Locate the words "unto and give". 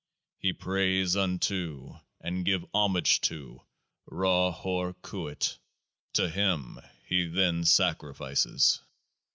1.15-2.65